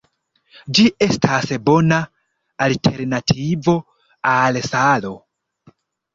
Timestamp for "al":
4.33-4.61